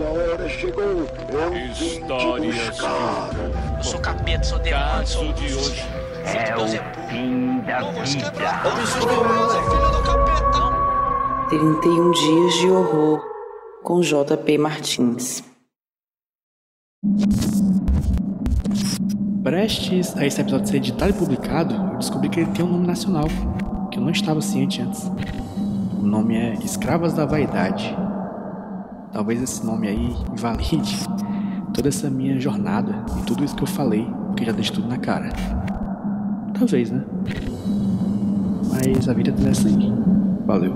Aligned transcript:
Sua 0.00 0.08
hora 0.08 0.48
chegou. 0.48 0.82
Eu 0.82 1.50
vim 1.52 1.68
te 1.74 2.00
buscar. 2.00 3.28
Eu 3.76 3.84
sou 3.84 4.00
capeta, 4.00 4.42
sou 4.44 4.58
demônio, 4.58 5.06
sou 5.06 5.30
de 5.34 5.44
hoje. 5.54 5.82
É 6.24 6.56
o 6.56 6.66
fim 7.10 7.60
da 7.66 7.80
vida. 7.90 8.32
31 11.50 12.10
dias 12.12 12.54
de 12.54 12.70
horror 12.70 13.22
com 13.82 14.00
JP 14.00 14.56
Martins. 14.56 15.44
Prestes 19.42 20.16
a 20.16 20.24
esse 20.24 20.40
episódio 20.40 20.66
ser 20.66 20.76
editado 20.78 21.10
e 21.10 21.14
publicado, 21.14 21.74
eu 21.74 21.98
descobri 21.98 22.30
que 22.30 22.40
ele 22.40 22.50
tem 22.52 22.64
um 22.64 22.72
nome 22.72 22.86
nacional, 22.86 23.26
que 23.92 23.98
eu 23.98 24.02
não 24.02 24.10
estava 24.10 24.40
ciente 24.40 24.80
antes. 24.80 25.10
O 25.98 26.06
nome 26.06 26.38
é 26.38 26.54
Escravas 26.54 27.12
da 27.12 27.26
Vaidade. 27.26 27.99
Talvez 29.12 29.42
esse 29.42 29.64
nome 29.66 29.88
aí 29.88 30.14
invalide 30.32 30.98
toda 31.74 31.88
essa 31.88 32.08
minha 32.08 32.38
jornada 32.38 33.04
e 33.18 33.24
tudo 33.24 33.44
isso 33.44 33.56
que 33.56 33.62
eu 33.62 33.66
falei, 33.66 34.06
porque 34.28 34.44
já 34.44 34.52
deixo 34.52 34.72
tudo 34.74 34.88
na 34.88 34.98
cara. 34.98 35.30
Talvez, 36.56 36.90
né? 36.90 37.04
Mas 38.70 39.08
a 39.08 39.12
vida 39.12 39.30
é 39.30 39.68
aí. 39.68 39.92
Valeu. 40.46 40.74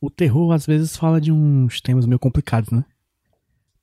O 0.00 0.10
terror 0.10 0.52
às 0.52 0.66
vezes 0.66 0.96
fala 0.96 1.18
de 1.18 1.32
uns 1.32 1.80
temas 1.80 2.04
meio 2.04 2.18
complicados, 2.18 2.70
né? 2.70 2.84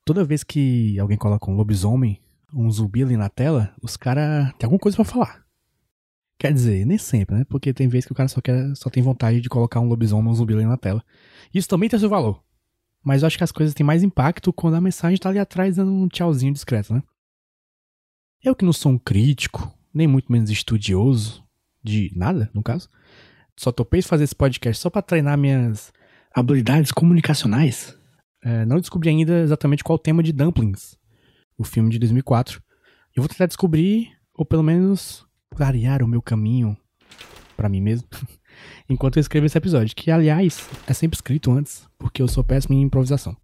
Toda 0.05 0.23
vez 0.23 0.43
que 0.43 0.99
alguém 0.99 1.17
coloca 1.17 1.49
um 1.49 1.55
lobisomem, 1.55 2.19
um 2.53 2.69
zumbi 2.69 3.01
ali 3.01 3.17
na 3.17 3.29
tela, 3.29 3.73
os 3.81 3.97
caras 3.97 4.53
têm 4.59 4.67
alguma 4.67 4.79
coisa 4.79 4.95
pra 4.95 5.05
falar. 5.05 5.50
Quer 6.41 6.53
dizer, 6.53 6.87
nem 6.87 6.97
sempre, 6.97 7.35
né? 7.35 7.43
Porque 7.47 7.71
tem 7.71 7.87
vezes 7.87 8.07
que 8.07 8.13
o 8.13 8.15
cara 8.15 8.27
só, 8.27 8.41
quer, 8.41 8.75
só 8.75 8.89
tem 8.89 9.03
vontade 9.03 9.41
de 9.41 9.47
colocar 9.47 9.79
um 9.79 9.87
lobisomem 9.87 10.25
ou 10.25 10.31
um 10.31 10.33
zumbi 10.33 10.55
na 10.55 10.75
tela. 10.75 11.05
Isso 11.53 11.69
também 11.69 11.87
tem 11.87 11.99
seu 11.99 12.09
valor. 12.09 12.43
Mas 13.03 13.21
eu 13.21 13.27
acho 13.27 13.37
que 13.37 13.43
as 13.43 13.51
coisas 13.51 13.75
têm 13.75 13.85
mais 13.85 14.01
impacto 14.01 14.51
quando 14.51 14.73
a 14.73 14.81
mensagem 14.81 15.19
tá 15.19 15.29
ali 15.29 15.37
atrás 15.37 15.75
dando 15.75 15.91
um 15.93 16.07
tchauzinho 16.07 16.51
discreto, 16.51 16.95
né? 16.95 17.03
Eu 18.43 18.55
que 18.55 18.65
não 18.65 18.73
sou 18.73 18.91
um 18.91 18.97
crítico, 18.97 19.71
nem 19.93 20.07
muito 20.07 20.31
menos 20.31 20.49
estudioso, 20.49 21.43
de 21.83 22.11
nada, 22.15 22.49
no 22.55 22.63
caso, 22.63 22.89
só 23.55 23.71
topei 23.71 24.01
fazer 24.01 24.23
esse 24.23 24.35
podcast 24.35 24.81
só 24.81 24.89
pra 24.89 25.03
treinar 25.03 25.37
minhas 25.37 25.93
habilidades 26.33 26.91
comunicacionais. 26.91 27.95
É, 28.43 28.65
não 28.65 28.79
descobri 28.79 29.09
ainda 29.09 29.41
exatamente 29.41 29.83
qual 29.83 29.95
o 29.95 30.01
tema 30.01 30.23
de 30.23 30.33
Dumplings, 30.33 30.97
o 31.55 31.63
filme 31.63 31.91
de 31.91 31.99
2004. 31.99 32.63
Eu 33.15 33.21
vou 33.21 33.29
tentar 33.29 33.45
descobrir, 33.45 34.09
ou 34.33 34.43
pelo 34.43 34.63
menos 34.63 35.29
clarear 35.55 36.01
o 36.03 36.07
meu 36.07 36.21
caminho 36.21 36.75
pra 37.55 37.69
mim 37.69 37.81
mesmo, 37.81 38.07
enquanto 38.89 39.17
eu 39.17 39.21
escrevo 39.21 39.45
esse 39.45 39.57
episódio, 39.57 39.95
que 39.95 40.09
aliás 40.09 40.67
é 40.87 40.93
sempre 40.93 41.15
escrito 41.15 41.51
antes, 41.51 41.87
porque 41.97 42.21
eu 42.21 42.27
sou 42.27 42.43
péssimo 42.43 42.73
em 42.73 42.81
improvisação. 42.81 43.35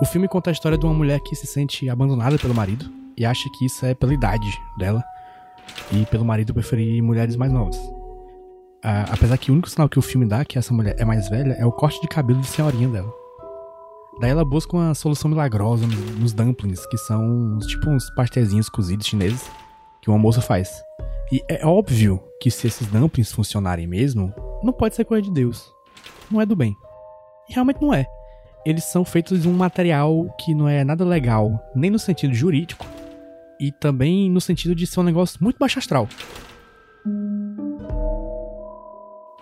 O 0.00 0.06
filme 0.06 0.26
conta 0.26 0.48
a 0.48 0.52
história 0.52 0.78
de 0.78 0.86
uma 0.86 0.94
mulher 0.94 1.20
que 1.20 1.36
se 1.36 1.46
sente 1.46 1.90
abandonada 1.90 2.38
pelo 2.38 2.54
marido 2.54 2.90
e 3.18 3.26
acha 3.26 3.50
que 3.58 3.66
isso 3.66 3.84
é 3.84 3.94
pela 3.94 4.14
idade 4.14 4.50
dela 4.78 5.04
e 5.92 6.06
pelo 6.06 6.24
marido 6.24 6.54
preferir 6.54 7.02
mulheres 7.02 7.36
mais 7.36 7.52
novas. 7.52 7.78
Ah, 8.82 9.04
apesar 9.10 9.36
que 9.36 9.50
o 9.50 9.54
único 9.54 9.68
sinal 9.68 9.90
que 9.90 9.98
o 9.98 10.02
filme 10.02 10.24
dá 10.24 10.42
que 10.42 10.58
essa 10.58 10.72
mulher 10.72 10.96
é 10.98 11.04
mais 11.04 11.28
velha 11.28 11.52
é 11.52 11.66
o 11.66 11.72
corte 11.72 12.00
de 12.00 12.08
cabelo 12.08 12.40
de 12.40 12.46
senhorinha 12.46 12.88
dela. 12.88 13.19
Daí 14.20 14.30
ela 14.30 14.44
busca 14.44 14.76
uma 14.76 14.94
solução 14.94 15.30
milagrosa 15.30 15.86
nos, 15.86 16.34
dumplings, 16.34 16.84
que 16.86 16.98
são 16.98 17.58
tipo 17.60 17.88
uns 17.88 18.10
pastéis 18.10 18.68
cozidos 18.68 19.06
chineses 19.06 19.50
que 20.02 20.10
uma 20.10 20.18
moça 20.18 20.42
faz. 20.42 20.68
E 21.32 21.42
é 21.48 21.64
óbvio 21.64 22.22
que 22.38 22.50
se 22.50 22.66
esses 22.66 22.86
dumplings 22.88 23.32
funcionarem 23.32 23.86
mesmo, 23.86 24.34
não 24.62 24.74
pode 24.74 24.94
ser 24.94 25.06
coisa 25.06 25.22
de 25.22 25.32
Deus. 25.32 25.72
Não 26.30 26.38
é 26.38 26.44
do 26.44 26.54
bem. 26.54 26.76
E 27.48 27.54
realmente 27.54 27.80
não 27.80 27.94
é. 27.94 28.04
Eles 28.66 28.84
são 28.84 29.06
feitos 29.06 29.40
de 29.40 29.48
um 29.48 29.54
material 29.54 30.26
que 30.38 30.54
não 30.54 30.68
é 30.68 30.84
nada 30.84 31.02
legal, 31.02 31.58
nem 31.74 31.90
no 31.90 31.98
sentido 31.98 32.34
jurídico, 32.34 32.84
e 33.58 33.72
também 33.72 34.30
no 34.30 34.40
sentido 34.40 34.74
de 34.74 34.86
ser 34.86 35.00
um 35.00 35.04
negócio 35.04 35.38
muito 35.40 35.58
baixo 35.58 35.78
astral. 35.78 36.06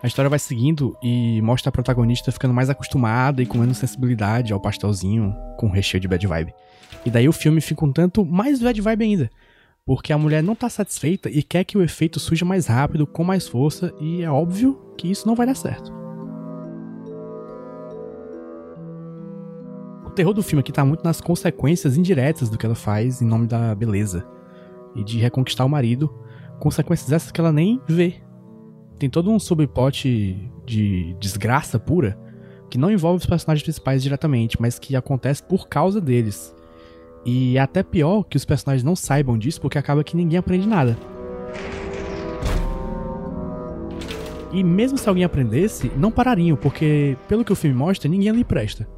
A 0.00 0.06
história 0.06 0.28
vai 0.28 0.38
seguindo 0.38 0.96
e 1.02 1.42
mostra 1.42 1.70
a 1.70 1.72
protagonista 1.72 2.30
ficando 2.30 2.54
mais 2.54 2.70
acostumada 2.70 3.42
e 3.42 3.46
com 3.46 3.58
menos 3.58 3.78
sensibilidade 3.78 4.52
ao 4.52 4.60
pastelzinho 4.60 5.34
com 5.56 5.68
recheio 5.68 6.00
de 6.00 6.06
bad 6.06 6.24
vibe. 6.24 6.54
E 7.04 7.10
daí 7.10 7.28
o 7.28 7.32
filme 7.32 7.60
fica 7.60 7.84
um 7.84 7.92
tanto 7.92 8.24
mais 8.24 8.60
bad 8.62 8.80
vibe 8.80 9.04
ainda, 9.04 9.30
porque 9.84 10.12
a 10.12 10.18
mulher 10.18 10.40
não 10.40 10.54
tá 10.54 10.68
satisfeita 10.68 11.28
e 11.28 11.42
quer 11.42 11.64
que 11.64 11.76
o 11.76 11.82
efeito 11.82 12.20
surja 12.20 12.44
mais 12.44 12.66
rápido, 12.66 13.08
com 13.08 13.24
mais 13.24 13.48
força, 13.48 13.92
e 14.00 14.22
é 14.22 14.30
óbvio 14.30 14.78
que 14.96 15.10
isso 15.10 15.26
não 15.26 15.34
vai 15.34 15.46
dar 15.46 15.56
certo. 15.56 15.92
O 20.06 20.10
terror 20.10 20.32
do 20.32 20.44
filme 20.44 20.60
aqui 20.60 20.70
tá 20.72 20.84
muito 20.84 21.02
nas 21.02 21.20
consequências 21.20 21.96
indiretas 21.96 22.48
do 22.48 22.56
que 22.56 22.66
ela 22.66 22.74
faz 22.76 23.20
em 23.20 23.26
nome 23.26 23.48
da 23.48 23.74
beleza 23.74 24.24
e 24.94 25.02
de 25.02 25.18
reconquistar 25.18 25.64
o 25.64 25.68
marido, 25.68 26.08
consequências 26.60 27.10
essas 27.10 27.32
que 27.32 27.40
ela 27.40 27.52
nem 27.52 27.80
vê. 27.88 28.27
Tem 28.98 29.08
todo 29.08 29.30
um 29.30 29.38
subplot 29.38 30.50
de 30.66 31.14
desgraça 31.20 31.78
pura 31.78 32.18
que 32.68 32.76
não 32.76 32.90
envolve 32.90 33.18
os 33.18 33.26
personagens 33.26 33.62
principais 33.62 34.02
diretamente, 34.02 34.60
mas 34.60 34.78
que 34.78 34.96
acontece 34.96 35.42
por 35.42 35.68
causa 35.68 36.00
deles. 36.00 36.54
E 37.24 37.56
é 37.56 37.60
até 37.60 37.82
pior 37.82 38.24
que 38.24 38.36
os 38.36 38.44
personagens 38.44 38.82
não 38.82 38.96
saibam 38.96 39.38
disso, 39.38 39.60
porque 39.60 39.78
acaba 39.78 40.02
que 40.02 40.16
ninguém 40.16 40.38
aprende 40.38 40.66
nada. 40.66 40.96
E 44.52 44.64
mesmo 44.64 44.98
se 44.98 45.08
alguém 45.08 45.24
aprendesse, 45.24 45.92
não 45.96 46.10
parariam, 46.10 46.56
porque, 46.56 47.16
pelo 47.28 47.44
que 47.44 47.52
o 47.52 47.56
filme 47.56 47.76
mostra, 47.76 48.08
ninguém 48.08 48.30
ali 48.30 48.44
presta. 48.44 48.88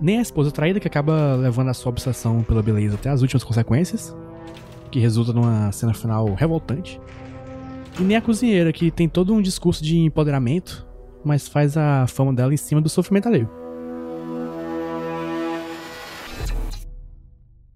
Nem 0.00 0.18
a 0.18 0.22
esposa 0.22 0.50
traída, 0.50 0.80
que 0.80 0.88
acaba 0.88 1.36
levando 1.36 1.68
a 1.68 1.74
sua 1.74 1.90
obsessão 1.90 2.42
pela 2.42 2.62
beleza 2.62 2.94
até 2.94 3.10
as 3.10 3.20
últimas 3.20 3.44
consequências, 3.44 4.16
que 4.90 4.98
resulta 4.98 5.32
numa 5.32 5.70
cena 5.70 5.92
final 5.94 6.32
revoltante. 6.34 6.98
E 8.00 8.02
nem 8.02 8.16
a 8.16 8.22
cozinheira, 8.22 8.72
que 8.72 8.90
tem 8.90 9.08
todo 9.08 9.34
um 9.34 9.42
discurso 9.42 9.84
de 9.84 9.98
empoderamento, 9.98 10.86
mas 11.22 11.46
faz 11.46 11.76
a 11.76 12.06
fama 12.06 12.32
dela 12.32 12.54
em 12.54 12.56
cima 12.56 12.80
do 12.80 12.88
sofrimento 12.88 13.28
alheio. 13.28 13.48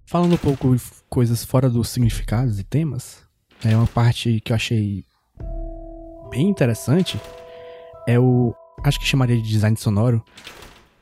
Falando 0.07 0.33
um 0.33 0.39
pouco 0.39 0.75
de 0.75 0.83
coisas 1.11 1.45
fora 1.45 1.69
dos 1.69 1.91
significados 1.91 2.59
e 2.59 2.65
temas, 2.65 3.23
é 3.63 3.77
uma 3.77 3.87
parte 3.87 4.41
que 4.41 4.51
eu 4.51 4.57
achei 4.57 5.05
bem 6.31 6.49
interessante 6.49 7.21
é 8.07 8.19
o 8.19 8.55
acho 8.83 8.99
que 8.99 9.07
chamaria 9.07 9.37
de 9.37 9.49
design 9.49 9.77
sonoro, 9.77 10.23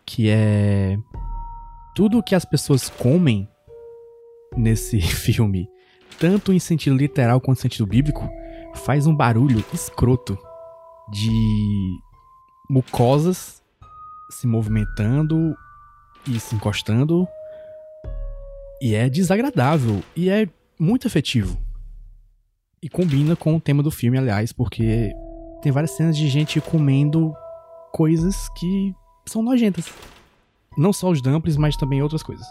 que 0.04 0.28
é 0.28 0.96
tudo 1.94 2.22
que 2.22 2.34
as 2.34 2.44
pessoas 2.44 2.88
comem 2.88 3.48
nesse 4.56 5.00
filme, 5.00 5.68
tanto 6.18 6.52
em 6.52 6.58
sentido 6.58 6.96
literal 6.96 7.40
quanto 7.40 7.58
em 7.58 7.62
sentido 7.62 7.86
bíblico, 7.86 8.28
faz 8.74 9.06
um 9.06 9.14
barulho 9.14 9.64
escroto 9.72 10.38
de 11.10 11.30
mucosas 12.70 13.62
se 14.30 14.46
movimentando 14.46 15.56
e 16.26 16.38
se 16.40 16.54
encostando. 16.54 17.26
E 18.80 18.94
é 18.94 19.08
desagradável 19.08 20.02
e 20.16 20.28
é 20.28 20.48
muito 20.78 21.06
efetivo. 21.06 21.58
E 22.82 22.88
combina 22.88 23.36
com 23.36 23.56
o 23.56 23.60
tema 23.60 23.82
do 23.82 23.90
filme, 23.90 24.18
aliás, 24.18 24.52
porque 24.52 25.12
tem 25.62 25.70
várias 25.70 25.92
cenas 25.92 26.16
de 26.16 26.28
gente 26.28 26.60
comendo 26.60 27.32
coisas 27.92 28.48
que 28.58 28.92
são 29.26 29.42
nojentas. 29.42 29.92
Não 30.76 30.92
só 30.92 31.10
os 31.10 31.22
dumplings, 31.22 31.56
mas 31.56 31.76
também 31.76 32.02
outras 32.02 32.22
coisas. 32.22 32.46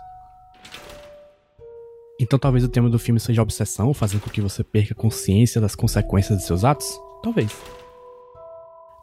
Então 2.21 2.37
talvez 2.37 2.63
o 2.63 2.69
tema 2.69 2.87
do 2.87 2.99
filme 2.99 3.19
seja 3.19 3.41
obsessão, 3.41 3.95
fazendo 3.95 4.21
com 4.21 4.29
que 4.29 4.39
você 4.39 4.63
perca 4.63 4.93
consciência 4.93 5.59
das 5.59 5.73
consequências 5.73 6.37
de 6.37 6.45
seus 6.45 6.63
atos? 6.63 6.87
Talvez. 7.23 7.51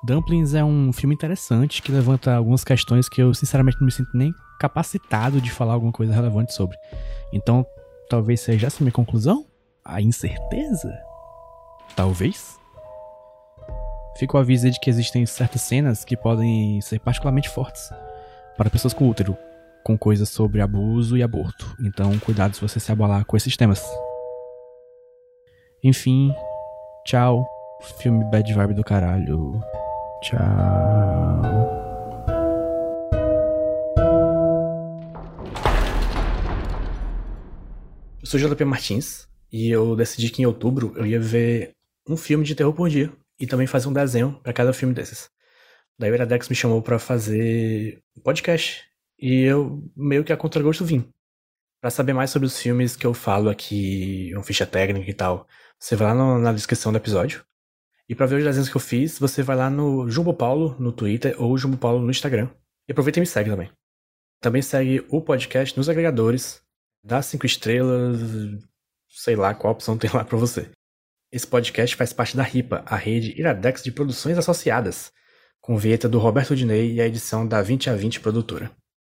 Dumplings 0.05 0.55
é 0.55 0.65
um 0.65 0.93
filme 0.93 1.17
interessante 1.17 1.83
que 1.83 1.91
levanta 1.91 2.33
algumas 2.33 2.63
questões 2.63 3.09
que 3.09 3.21
eu 3.21 3.35
sinceramente 3.35 3.77
não 3.81 3.87
me 3.87 3.93
sinto 3.93 4.11
nem 4.15 4.33
capacitado 4.61 5.41
de 5.41 5.51
falar 5.51 5.73
alguma 5.73 5.91
coisa 5.91 6.15
relevante 6.15 6.55
sobre. 6.55 6.77
Então, 7.33 7.67
talvez 8.09 8.41
seja 8.41 8.69
essa 8.69 8.85
minha 8.85 8.93
conclusão? 8.93 9.45
A 9.85 10.01
incerteza? 10.01 10.97
Talvez? 11.97 12.57
Fico 14.17 14.39
aviso 14.39 14.71
de 14.71 14.79
que 14.79 14.89
existem 14.89 15.27
certas 15.27 15.63
cenas 15.63 16.05
que 16.05 16.17
podem 16.17 16.81
ser 16.81 17.01
particularmente 17.01 17.49
fortes 17.49 17.91
para 18.57 18.71
pessoas 18.71 18.95
com 18.95 19.09
útero, 19.09 19.37
com 19.89 19.97
coisas 19.97 20.29
sobre 20.29 20.61
abuso 20.61 21.17
e 21.17 21.23
aborto. 21.23 21.75
Então, 21.81 22.19
cuidado 22.19 22.55
se 22.55 22.61
você 22.61 22.79
se 22.79 22.93
abalar 22.93 23.25
com 23.25 23.39
esses 23.39 23.57
temas. 23.57 23.83
Enfim, 25.83 26.31
tchau. 27.07 27.49
Filme 27.99 28.23
bad 28.31 28.53
vibe 28.53 28.75
do 28.75 28.85
caralho. 28.85 29.59
Tchau. 30.23 30.39
Eu 38.21 38.27
sou 38.27 38.39
JP 38.39 38.63
Martins 38.67 39.27
e 39.51 39.71
eu 39.71 39.97
decidi 39.97 40.29
que 40.29 40.43
em 40.43 40.45
outubro 40.45 40.93
eu 40.97 41.07
ia 41.07 41.19
ver 41.19 41.71
um 42.07 42.15
filme 42.15 42.45
de 42.45 42.55
terror 42.55 42.75
por 42.75 42.91
dia 42.91 43.11
e 43.41 43.47
também 43.47 43.67
fazer 43.67 43.89
um 43.89 43.93
desenho 43.95 44.39
para 44.43 44.53
cada 44.53 44.75
filme 44.75 44.93
desses. 44.93 45.31
Daí 45.99 46.11
o 46.11 46.15
Iradex 46.15 46.47
me 46.51 46.55
chamou 46.55 46.83
para 46.83 46.99
fazer 46.99 47.99
um 48.15 48.21
podcast 48.21 48.88
e 49.19 49.43
eu 49.43 49.83
meio 49.97 50.25
que 50.25 50.33
a 50.33 50.37
contragosto 50.37 50.85
vim. 50.85 51.13
Para 51.81 51.91
saber 51.91 52.13
mais 52.13 52.31
sobre 52.31 52.47
os 52.47 52.59
filmes 52.59 52.97
que 52.97 53.07
eu 53.07 53.15
falo 53.15 53.49
aqui, 53.49 54.33
uma 54.35 54.43
ficha 54.43 54.67
técnica 54.67 55.11
e 55.11 55.15
tal, 55.15 55.47
você 55.79 55.97
vai 55.97 56.09
lá 56.09 56.15
no, 56.15 56.39
na 56.39 56.53
descrição 56.53 56.93
do 56.93 56.99
episódio. 56.99 57.45
E 58.09 58.15
para 58.15 58.27
ver 58.27 58.37
os 58.37 58.45
desenhos 58.45 58.69
que 58.69 58.77
eu 58.77 58.81
fiz, 58.81 59.19
você 59.19 59.43
vai 59.43 59.57
lá 59.57 59.69
no 59.69 60.09
Jumbo 60.11 60.33
Paulo 60.33 60.75
no 60.79 60.93
Twitter 60.93 61.35
ou 61.41 61.59
Jumbo 61.59 61.77
Paulo 61.77 62.01
no 62.01 62.11
Instagram. 62.11 62.49
E 62.89 62.93
aproveita 62.93 63.19
e 63.19 63.21
me 63.21 63.27
segue 63.27 63.51
também. 63.51 63.71
Também 64.41 64.63
segue 64.63 65.05
o 65.09 65.21
podcast 65.21 65.77
nos 65.77 65.89
agregadores, 65.89 66.63
dá 67.05 67.21
cinco 67.21 67.45
estrelas, 67.45 68.19
sei 69.09 69.37
lá 69.37 69.53
qual 69.55 69.73
opção 69.73 69.99
tem 69.99 70.11
lá 70.13 70.25
para 70.25 70.39
você. 70.39 70.71
Esse 71.31 71.47
podcast 71.47 71.95
faz 71.95 72.13
parte 72.13 72.37
da 72.37 72.43
RIPA, 72.43 72.83
a 72.87 72.97
rede 72.97 73.39
Iradex 73.39 73.83
de 73.83 73.93
Produções 73.93 74.39
Associadas, 74.39 75.13
com 75.61 75.77
vinheta 75.77 76.09
do 76.09 76.19
Roberto 76.19 76.57
Dinei 76.57 76.95
e 76.95 77.01
a 77.01 77.07
edição 77.07 77.47
da 77.47 77.61
20 77.61 77.91
a 77.91 77.95
20 77.95 78.21
Produtora. 78.21 78.71